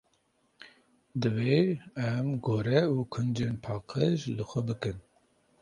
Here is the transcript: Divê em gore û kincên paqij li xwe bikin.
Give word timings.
Divê 1.21 1.59
em 2.09 2.27
gore 2.45 2.81
û 2.95 2.97
kincên 3.13 3.55
paqij 3.65 4.13
li 4.35 4.43
xwe 4.49 4.61
bikin. 4.67 4.97